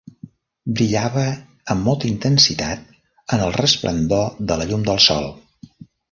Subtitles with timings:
[0.77, 1.25] Brillava
[1.73, 2.87] amb molta intensitat
[3.37, 5.29] en el resplendor de la llum del sol.